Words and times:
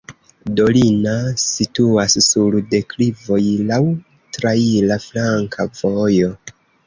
Dolina 0.59 1.11
situas 1.41 2.15
sur 2.29 2.57
deklivoj, 2.71 3.39
laŭ 3.73 3.79
traira 4.37 4.97
flanka 5.07 5.69
vojo. 5.81 6.33